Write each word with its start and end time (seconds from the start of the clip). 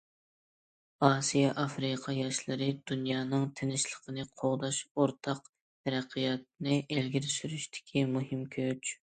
ئاسىيا 1.07 1.49
ئافرىقا 1.63 2.15
ياشلىرى 2.19 2.69
دۇنيانىڭ 2.91 3.45
تىنچلىقىنى 3.61 4.25
قوغداش، 4.43 4.81
ئورتاق 4.89 5.45
تەرەققىياتنى 5.53 6.83
ئىلگىرى 6.87 7.33
سۈرۈشتىكى 7.39 8.09
مۇھىم 8.17 8.45
كۈچ. 8.59 8.97